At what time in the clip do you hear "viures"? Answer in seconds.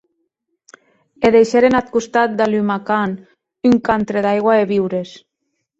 4.75-5.09